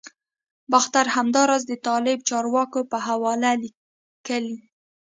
باختر 0.71 1.05
همداراز 1.15 1.61
د 1.67 1.73
طالب 1.87 2.19
چارواکو 2.29 2.79
په 2.91 2.97
حواله 3.07 3.51
لیکلي 3.63 4.57